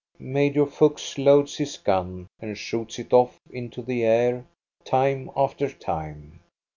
[0.17, 4.45] Major Fuchs loads his gun and shoots it off into the air
[4.83, 6.39] time after time.